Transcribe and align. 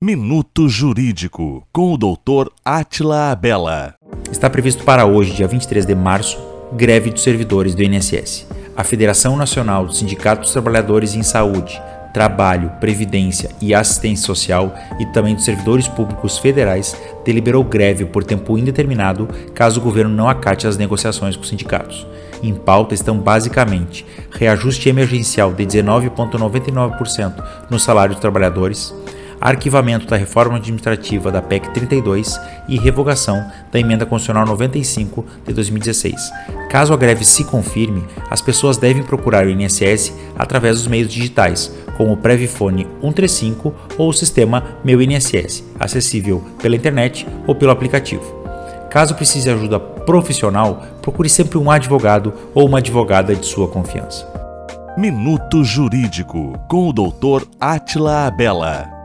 Minuto 0.00 0.68
Jurídico, 0.68 1.66
com 1.72 1.92
o 1.92 1.98
Dr. 1.98 2.52
Atila 2.64 3.32
Abela. 3.32 3.96
Está 4.30 4.48
previsto 4.48 4.84
para 4.84 5.04
hoje, 5.04 5.34
dia 5.34 5.48
23 5.48 5.84
de 5.84 5.92
março, 5.92 6.38
greve 6.72 7.10
dos 7.10 7.24
servidores 7.24 7.74
do 7.74 7.82
INSS. 7.82 8.46
A 8.76 8.84
Federação 8.84 9.36
Nacional 9.36 9.84
dos 9.84 9.98
Sindicatos 9.98 10.44
dos 10.44 10.52
Trabalhadores 10.52 11.16
em 11.16 11.24
Saúde, 11.24 11.82
Trabalho, 12.14 12.70
Previdência 12.78 13.50
e 13.60 13.74
Assistência 13.74 14.24
Social 14.24 14.72
e 15.00 15.06
também 15.06 15.34
dos 15.34 15.44
servidores 15.44 15.88
públicos 15.88 16.38
federais 16.38 16.96
deliberou 17.24 17.64
greve 17.64 18.04
por 18.04 18.22
tempo 18.22 18.56
indeterminado 18.56 19.28
caso 19.52 19.80
o 19.80 19.82
governo 19.82 20.14
não 20.14 20.28
acate 20.28 20.68
as 20.68 20.78
negociações 20.78 21.36
com 21.36 21.42
os 21.42 21.48
sindicatos. 21.48 22.06
Em 22.40 22.54
pauta 22.54 22.94
estão 22.94 23.18
basicamente 23.18 24.06
reajuste 24.30 24.88
emergencial 24.88 25.52
de 25.52 25.66
19,99% 25.66 27.44
no 27.68 27.80
salário 27.80 28.14
dos 28.14 28.20
trabalhadores, 28.20 28.94
arquivamento 29.40 30.06
da 30.06 30.16
reforma 30.16 30.56
administrativa 30.56 31.30
da 31.30 31.40
PEC 31.40 31.70
32 31.70 32.40
e 32.68 32.78
revogação 32.78 33.44
da 33.70 33.78
emenda 33.78 34.04
constitucional 34.04 34.46
95 34.46 35.24
de 35.46 35.54
2016. 35.54 36.32
Caso 36.68 36.92
a 36.92 36.96
greve 36.96 37.24
se 37.24 37.44
confirme, 37.44 38.04
as 38.30 38.40
pessoas 38.40 38.76
devem 38.76 39.02
procurar 39.02 39.46
o 39.46 39.50
INSS 39.50 40.12
através 40.36 40.76
dos 40.76 40.86
meios 40.86 41.12
digitais, 41.12 41.72
como 41.96 42.12
o 42.12 42.16
Previfone 42.16 42.86
135 43.00 43.74
ou 43.96 44.10
o 44.10 44.12
sistema 44.12 44.64
Meu 44.84 45.00
INSS, 45.00 45.64
acessível 45.78 46.44
pela 46.60 46.76
internet 46.76 47.26
ou 47.46 47.54
pelo 47.54 47.72
aplicativo. 47.72 48.38
Caso 48.90 49.14
precise 49.14 49.50
ajuda 49.50 49.78
profissional, 49.78 50.82
procure 51.02 51.28
sempre 51.28 51.58
um 51.58 51.70
advogado 51.70 52.32
ou 52.54 52.66
uma 52.66 52.78
advogada 52.78 53.34
de 53.34 53.44
sua 53.44 53.68
confiança. 53.68 54.26
Minuto 54.96 55.62
Jurídico, 55.62 56.58
com 56.68 56.88
o 56.88 56.92
Dr. 56.92 57.46
Atila 57.60 58.26
Abela. 58.26 58.97